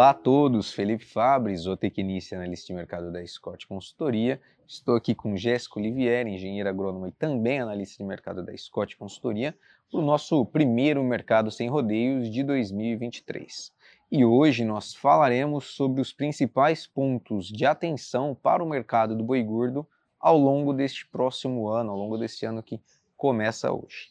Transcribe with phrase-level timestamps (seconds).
[0.00, 4.40] Olá a todos, Felipe Fabre, zootecnista e analista de mercado da Scott Consultoria.
[4.66, 9.54] Estou aqui com Jéssica Olivier, engenheira agrônoma e também analista de mercado da Scott Consultoria,
[9.90, 13.74] para o nosso primeiro Mercado Sem Rodeios de 2023.
[14.10, 19.42] E hoje nós falaremos sobre os principais pontos de atenção para o mercado do boi
[19.42, 19.86] gordo
[20.18, 22.80] ao longo deste próximo ano, ao longo deste ano que
[23.18, 24.08] começa hoje.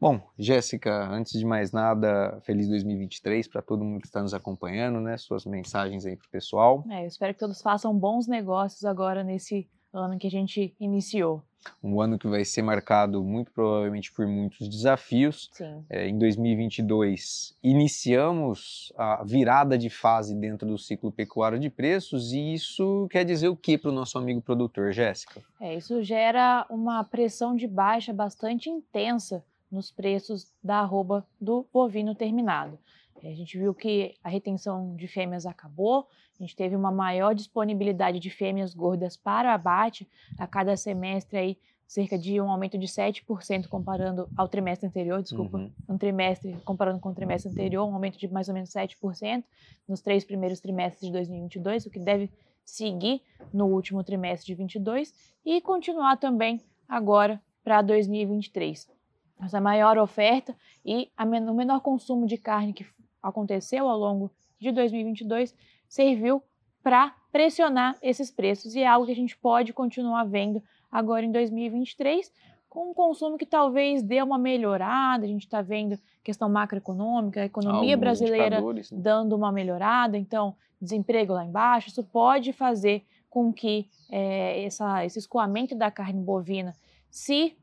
[0.00, 5.00] Bom, Jéssica, antes de mais nada, feliz 2023 para todo mundo que está nos acompanhando,
[5.00, 5.16] né?
[5.16, 6.84] Suas mensagens aí para o pessoal.
[6.90, 11.42] É, eu espero que todos façam bons negócios agora nesse ano que a gente iniciou.
[11.82, 15.48] Um ano que vai ser marcado muito provavelmente por muitos desafios.
[15.52, 15.82] Sim.
[15.88, 22.52] É, em 2022, iniciamos a virada de fase dentro do ciclo pecuário de preços e
[22.52, 25.40] isso quer dizer o que para o nosso amigo produtor, Jéssica?
[25.58, 29.42] É, isso gera uma pressão de baixa bastante intensa
[29.74, 32.78] nos preços da arroba do bovino terminado.
[33.22, 36.06] É, a gente viu que a retenção de fêmeas acabou,
[36.38, 40.08] a gente teve uma maior disponibilidade de fêmeas gordas para o abate
[40.38, 45.58] a cada semestre aí cerca de um aumento de 7% comparando ao trimestre anterior, desculpa,
[45.58, 45.70] uhum.
[45.88, 49.44] um trimestre comparando com o trimestre anterior, um aumento de mais ou menos 7%
[49.86, 52.30] nos três primeiros trimestres de 2022, o que deve
[52.64, 53.22] seguir
[53.52, 55.12] no último trimestre de 22
[55.44, 58.93] e continuar também agora para 2023
[59.40, 60.54] essa maior oferta
[60.84, 62.86] e o menor consumo de carne que
[63.22, 65.54] aconteceu ao longo de 2022
[65.88, 66.42] serviu
[66.82, 71.32] para pressionar esses preços e é algo que a gente pode continuar vendo agora em
[71.32, 72.30] 2023
[72.74, 77.44] com um consumo que talvez dê uma melhorada, a gente está vendo questão macroeconômica, a
[77.44, 78.82] economia Alguns brasileira né?
[78.90, 85.20] dando uma melhorada, então desemprego lá embaixo, isso pode fazer com que é, essa, esse
[85.20, 86.74] escoamento da carne bovina
[87.08, 87.56] se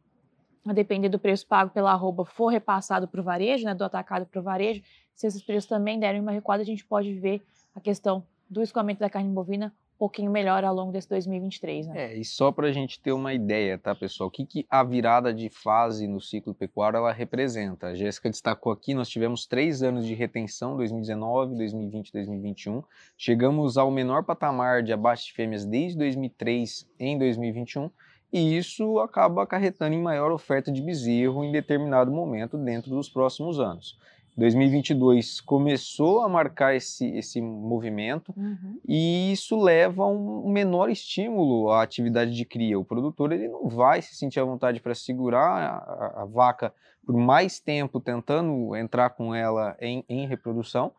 [0.66, 4.26] a depender do preço pago pela arroba, for repassado para o varejo, né, do atacado
[4.26, 4.82] para o varejo,
[5.16, 7.42] se esses preços também derem uma recuada, a gente pode ver
[7.76, 11.88] a questão do escoamento da carne bovina um pouquinho melhor ao longo desse 2023.
[11.88, 11.94] Né?
[12.06, 14.30] É, e só para a gente ter uma ideia, tá, pessoal?
[14.30, 17.88] O que, que a virada de fase no ciclo pecuário ela representa?
[17.88, 22.84] A Jéssica destacou aqui, nós tivemos três anos de retenção, 2019, 2020 2021.
[23.16, 27.92] Chegamos ao menor patamar de abate de fêmeas desde 2003 em 2021
[28.32, 33.60] e isso acaba acarretando em maior oferta de bezerro em determinado momento dentro dos próximos
[33.60, 33.98] anos.
[34.38, 38.80] 2022 começou a marcar esse, esse movimento uhum.
[38.88, 42.80] e isso leva a um menor estímulo à atividade de cria.
[42.80, 46.74] O produtor ele não vai se sentir à vontade para segurar a, a, vaca
[47.06, 50.94] por mais tempo tentando entrar com ela em, em reprodução,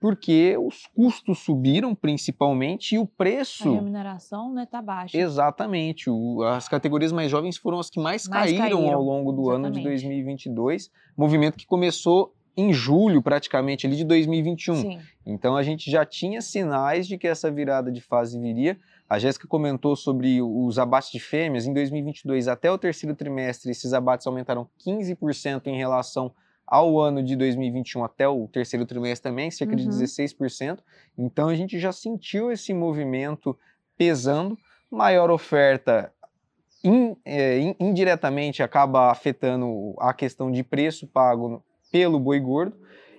[0.00, 3.68] porque os custos subiram principalmente e o preço.
[3.68, 5.18] A remuneração está né, tá baixa.
[5.18, 6.08] Exatamente.
[6.08, 9.42] O, as categorias mais jovens foram as que mais, mais caíram, caíram, ao longo do
[9.42, 9.66] Exatamente.
[9.66, 10.90] ano de 2022.
[11.16, 14.74] Movimento que começou em julho, praticamente, ali de 2021.
[14.74, 15.00] Sim.
[15.24, 18.76] Então a gente já tinha sinais de que essa virada de fase viria.
[19.08, 21.66] A Jéssica comentou sobre os abates de fêmeas.
[21.66, 26.32] Em 2022, até o terceiro trimestre, esses abates aumentaram 15% em relação
[26.68, 29.78] ao ano de 2021 até o terceiro trimestre também, cerca uhum.
[29.78, 30.80] de 16%.
[31.16, 33.58] Então a gente já sentiu esse movimento
[33.96, 34.56] pesando,
[34.90, 36.12] maior oferta
[36.84, 42.76] in, é, in, indiretamente acaba afetando a questão de preço pago pelo boi gordo.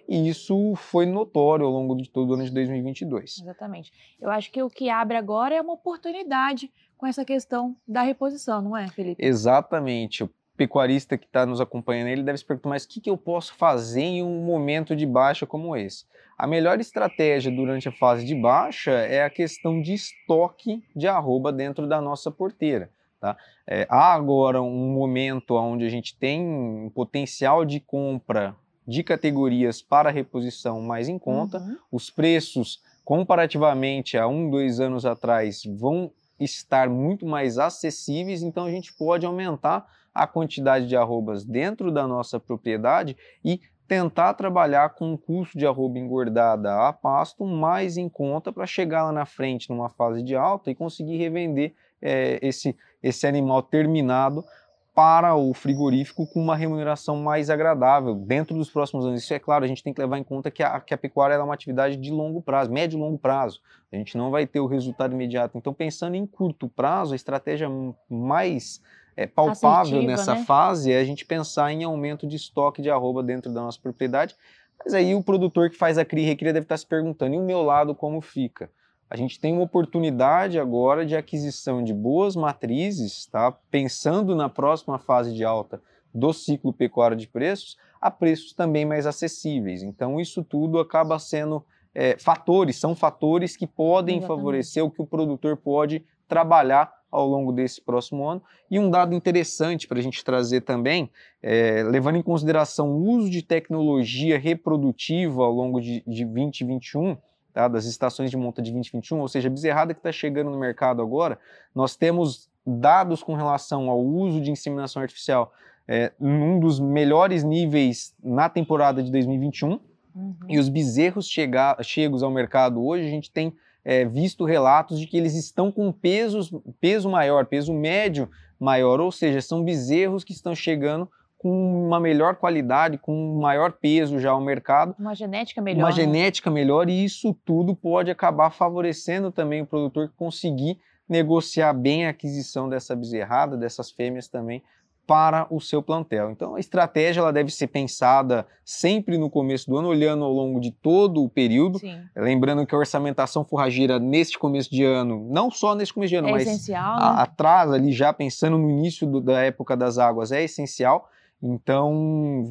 [0.07, 3.41] E isso foi notório ao longo de todo o ano de 2022.
[3.41, 3.91] Exatamente.
[4.19, 8.59] Eu acho que o que abre agora é uma oportunidade com essa questão da reposição,
[8.59, 9.23] não é, Felipe?
[9.23, 10.27] Exatamente
[10.59, 13.53] pecuarista que está nos acompanhando, ele deve se perguntar, mas o que, que eu posso
[13.53, 16.03] fazer em um momento de baixa como esse?
[16.37, 21.53] A melhor estratégia durante a fase de baixa é a questão de estoque de arroba
[21.53, 22.89] dentro da nossa porteira.
[23.21, 23.37] Tá?
[23.65, 28.53] É, há agora um momento onde a gente tem um potencial de compra
[28.85, 31.77] de categorias para reposição mais em conta, uhum.
[31.89, 38.71] os preços comparativamente a um, dois anos atrás vão estar muito mais acessíveis, então a
[38.71, 45.13] gente pode aumentar a quantidade de arrobas dentro da nossa propriedade e tentar trabalhar com
[45.13, 49.69] um custo de arroba engordada a pasto mais em conta para chegar lá na frente
[49.69, 54.45] numa fase de alta e conseguir revender é, esse, esse animal terminado
[54.93, 59.23] para o frigorífico com uma remuneração mais agradável dentro dos próximos anos.
[59.23, 61.35] Isso é claro, a gente tem que levar em conta que a, que a pecuária
[61.35, 63.61] é uma atividade de longo prazo, médio e longo prazo.
[63.91, 65.57] A gente não vai ter o resultado imediato.
[65.57, 67.69] Então, pensando em curto prazo, a estratégia
[68.09, 68.81] mais
[69.19, 70.45] é, palpável nessa né?
[70.45, 74.33] fase é a gente pensar em aumento de estoque de arroba dentro da nossa propriedade.
[74.81, 77.37] Mas aí o produtor que faz a cria e recria deve estar se perguntando, e
[77.37, 78.69] o meu lado como fica?
[79.09, 83.51] A gente tem uma oportunidade agora de aquisição de boas matrizes, tá?
[83.69, 85.81] pensando na próxima fase de alta
[86.13, 89.83] do ciclo pecuário de preços, a preços também mais acessíveis.
[89.83, 94.39] Então isso tudo acaba sendo é, fatores, são fatores que podem Exatamente.
[94.39, 98.41] favorecer o que o produtor pode trabalhar ao longo desse próximo ano.
[98.69, 101.09] E um dado interessante para a gente trazer também,
[101.41, 107.17] é, levando em consideração o uso de tecnologia reprodutiva ao longo de, de 2021,
[107.53, 110.59] tá, das estações de monta de 2021, ou seja, a bezerrada que está chegando no
[110.59, 111.39] mercado agora,
[111.73, 115.51] nós temos dados com relação ao uso de inseminação artificial
[115.87, 119.79] é, num dos melhores níveis na temporada de 2021.
[120.13, 120.35] Uhum.
[120.47, 123.55] E os bezerros chega, chegos ao mercado hoje, a gente tem
[123.89, 129.11] é, visto relatos de que eles estão com pesos, peso maior, peso médio maior, ou
[129.11, 131.09] seja, são bezerros que estão chegando
[131.39, 134.93] com uma melhor qualidade, com um maior peso já ao mercado.
[134.99, 135.79] Uma genética melhor.
[135.79, 135.95] Uma né?
[135.95, 140.77] genética melhor, e isso tudo pode acabar favorecendo também o produtor conseguir
[141.07, 144.61] negociar bem a aquisição dessa bezerrada, dessas fêmeas também,
[145.09, 146.29] para o seu plantel.
[146.29, 150.59] Então a estratégia ela deve ser pensada sempre no começo do ano, olhando ao longo
[150.59, 151.79] de todo o período.
[151.79, 151.99] Sim.
[152.15, 156.27] Lembrando que a orçamentação forrageira neste começo de ano, não só neste começo de ano,
[156.27, 157.21] é mas essencial, né?
[157.23, 161.09] atrás ali já pensando no início do, da época das águas é essencial.
[161.41, 161.91] Então,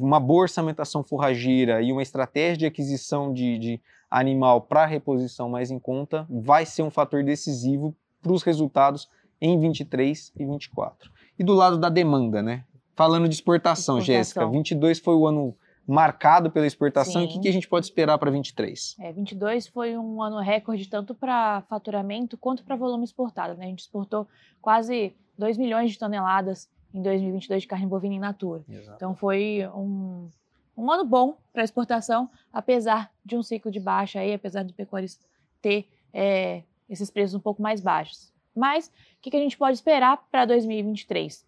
[0.01, 3.81] uma boa orçamentação forrageira e uma estratégia de aquisição de, de
[4.11, 9.07] animal para reposição mais em conta vai ser um fator decisivo para os resultados
[9.39, 11.18] em 23 e 24.
[11.39, 12.65] E do lado da demanda, né?
[12.95, 14.05] Falando de exportação, exportação.
[14.05, 15.55] Jéssica, 22 foi o ano
[15.87, 17.21] marcado pela exportação.
[17.21, 17.33] Sim.
[17.33, 18.95] E o que, a gente pode esperar para 23?
[18.99, 23.55] É, 22 foi um ano recorde tanto para faturamento quanto para volume exportado.
[23.55, 23.65] Né?
[23.65, 24.27] A gente exportou
[24.61, 28.63] quase 2 milhões de toneladas em 2022 de carne bovina in natura.
[28.69, 28.97] Exato.
[28.97, 30.29] Então foi um,
[30.77, 35.25] um ano bom para exportação, apesar de um ciclo de baixa aí, apesar do pecuarista
[35.61, 38.31] ter é, esses preços um pouco mais baixos.
[38.59, 38.91] Mas o
[39.21, 41.47] que, que a gente pode esperar para 2023?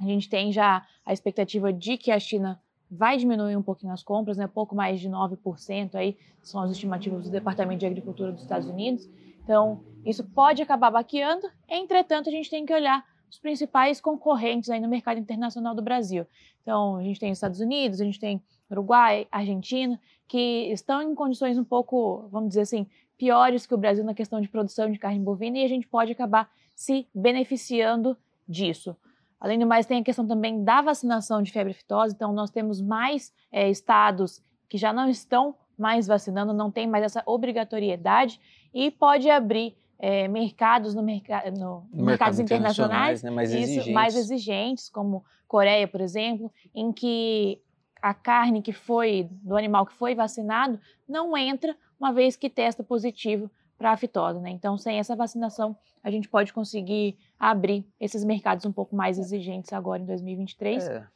[0.00, 2.60] A gente tem já a expectativa de que a China
[2.90, 4.46] vai diminuir um pouquinho as compras, né?
[4.46, 9.08] pouco mais de 9%, aí são as estimativas do Departamento de Agricultura dos Estados Unidos.
[9.42, 14.80] Então, isso pode acabar baqueando, entretanto, a gente tem que olhar os principais concorrentes aí
[14.80, 16.24] no mercado internacional do Brasil.
[16.62, 18.40] Então, a gente tem os Estados Unidos, a gente tem
[18.70, 24.04] Uruguai, Argentina, que estão em condições um pouco, vamos dizer assim, piores que o Brasil
[24.04, 28.16] na questão de produção de carne bovina e a gente pode acabar se beneficiando
[28.48, 28.96] disso.
[29.40, 32.80] Além do mais, tem a questão também da vacinação de febre aftosa, então nós temos
[32.80, 38.40] mais é, estados que já não estão mais vacinando, não tem mais essa obrigatoriedade
[38.72, 43.62] e pode abrir é, mercados no, merca no, no mercados internacionais, internacionais né, mais, isso,
[43.62, 43.92] exigentes.
[43.92, 47.60] mais exigentes, como Coreia, por exemplo, em que
[48.02, 50.78] a carne que foi do animal que foi vacinado
[51.08, 54.38] não entra uma vez que testa positivo para a fitose.
[54.38, 54.50] Né?
[54.50, 59.72] Então, sem essa vacinação, a gente pode conseguir abrir esses mercados um pouco mais exigentes
[59.72, 60.86] agora em 2023.
[60.86, 61.06] É.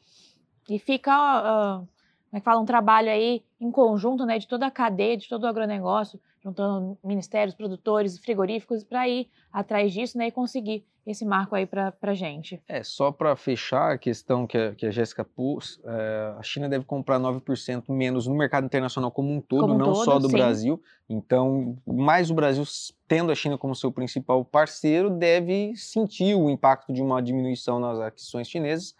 [0.70, 1.88] E fica, uh,
[2.30, 5.28] como é que fala, um trabalho aí em conjunto né, de toda a cadeia, de
[5.28, 11.24] todo o agronegócio, juntando ministérios, produtores, frigoríficos, para ir atrás disso né, e conseguir esse
[11.24, 12.62] marco aí para a gente.
[12.68, 16.68] É, só para fechar a questão que a, que a Jéssica pôs, é, a China
[16.68, 20.28] deve comprar 9% menos no mercado internacional como um todo, como não todo, só do
[20.28, 20.36] sim.
[20.36, 20.82] Brasil.
[21.08, 22.62] Então, mais o Brasil,
[23.06, 27.98] tendo a China como seu principal parceiro, deve sentir o impacto de uma diminuição nas
[27.98, 28.94] aquisições chinesas.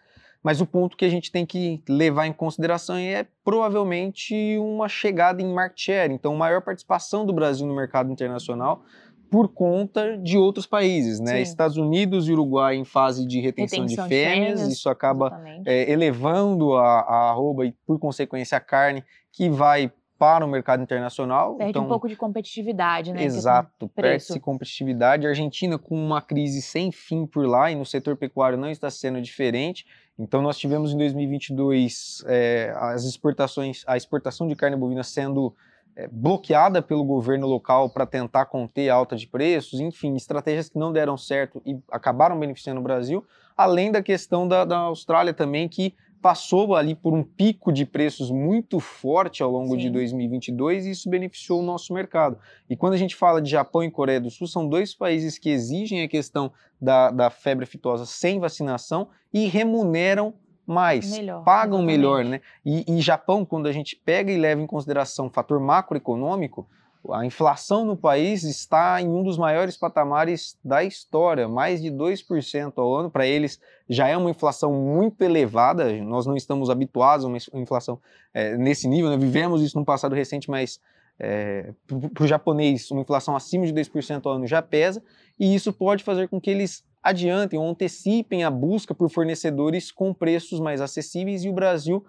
[0.48, 5.42] Mas o ponto que a gente tem que levar em consideração é provavelmente uma chegada
[5.42, 6.10] em market share.
[6.10, 8.82] Então, maior participação do Brasil no mercado internacional
[9.30, 11.36] por conta de outros países, né?
[11.36, 11.42] Sim.
[11.42, 15.92] Estados Unidos e Uruguai em fase de retenção, retenção de, fêmeas, fêmeas isso acaba é,
[15.92, 21.54] elevando a, a arroba e, por consequência, a carne que vai para o mercado internacional.
[21.54, 23.22] Perde então, um pouco de competitividade, né?
[23.22, 25.26] Exato, perde-se competitividade.
[25.26, 28.90] A Argentina com uma crise sem fim por lá e no setor pecuário não está
[28.90, 29.86] sendo diferente.
[30.18, 35.54] Então nós tivemos em 2022 é, as exportações, a exportação de carne bovina sendo
[35.94, 40.78] é, bloqueada pelo governo local para tentar conter a alta de preços, enfim, estratégias que
[40.78, 43.24] não deram certo e acabaram beneficiando o Brasil,
[43.56, 48.30] além da questão da, da Austrália também, que passou ali por um pico de preços
[48.30, 49.78] muito forte ao longo Sim.
[49.78, 52.38] de 2022 e isso beneficiou o nosso mercado.
[52.68, 55.50] E quando a gente fala de Japão e Coreia do Sul, são dois países que
[55.50, 60.34] exigem a questão da, da febre aftosa sem vacinação e remuneram
[60.66, 61.96] mais, melhor, pagam exatamente.
[61.96, 62.40] melhor, né?
[62.64, 66.68] E, e Japão, quando a gente pega e leva em consideração o fator macroeconômico,
[67.10, 72.72] a inflação no país está em um dos maiores patamares da história, mais de 2%
[72.76, 73.10] ao ano.
[73.10, 78.00] Para eles já é uma inflação muito elevada, nós não estamos habituados a uma inflação
[78.34, 79.16] é, nesse nível, né?
[79.16, 80.80] vivemos isso no passado recente, mas
[81.18, 81.72] é,
[82.12, 85.02] para o japonês uma inflação acima de 2% ao ano já pesa,
[85.38, 90.12] e isso pode fazer com que eles adiantem ou antecipem a busca por fornecedores com
[90.12, 92.04] preços mais acessíveis e o Brasil,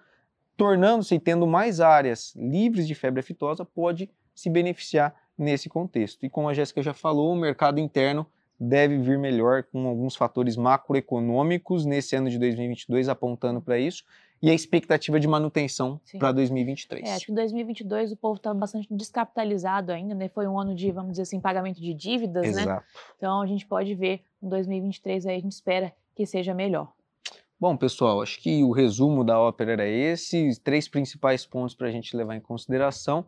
[0.58, 6.26] tornando-se e tendo mais áreas livres de febre aftosa, pode se beneficiar nesse contexto.
[6.26, 8.26] E como a Jéssica já falou, o mercado interno
[8.60, 14.04] deve vir melhor com alguns fatores macroeconômicos nesse ano de 2022 apontando para isso
[14.42, 17.08] e a expectativa de manutenção para 2023.
[17.08, 20.30] É, acho que 2022 o povo estava bastante descapitalizado ainda, né?
[20.30, 22.62] Foi um ano de, vamos dizer assim, pagamento de dívidas, né?
[22.62, 22.70] Exato.
[22.70, 23.02] né?
[23.18, 26.92] Então a gente pode ver um 2023 aí a gente espera que seja melhor.
[27.60, 31.92] Bom, pessoal, acho que o resumo da ópera era esse, três principais pontos para a
[31.92, 33.26] gente levar em consideração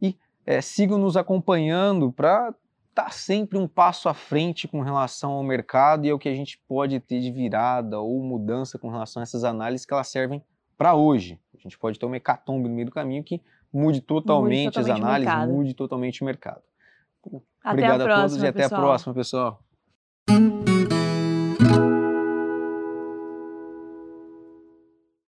[0.00, 0.16] e
[0.46, 2.54] é, sigam nos acompanhando para
[2.90, 6.34] estar tá sempre um passo à frente com relação ao mercado e ao que a
[6.34, 10.42] gente pode ter de virada ou mudança com relação a essas análises que elas servem
[10.76, 11.38] para hoje.
[11.54, 13.40] A gente pode ter uma hecatombe no meio do caminho que
[13.72, 16.62] mude totalmente, mude totalmente as análises, mude totalmente o mercado.
[17.62, 18.80] Até Obrigado a, próxima, a todos e até pessoal.
[18.80, 19.71] a próxima, pessoal.